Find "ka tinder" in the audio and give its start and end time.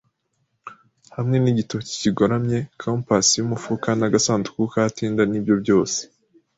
4.73-5.27